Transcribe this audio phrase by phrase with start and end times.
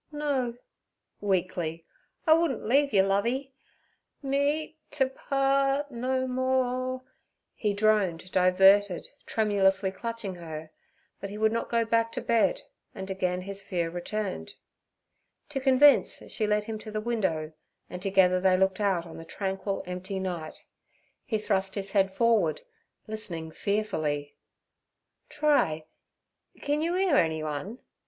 [0.11, 3.53] 'No'—weakly—'I wouldn't leave yer, Lovey.
[4.23, 7.03] Mee et t' paa art no mo—ore,
[7.53, 10.71] he droned, diverted, tremulously clutching her.
[11.19, 12.63] But he would not go back to bed,
[12.95, 14.55] and again his fear returned.
[15.49, 17.53] To convince she led him to the window,
[17.87, 20.63] and together they looked out on the tranquil, empty night.
[21.25, 22.61] He thrust his head forward,
[23.07, 24.35] listening fearfully.
[25.29, 27.77] 'Try—can you 'ear anyone?'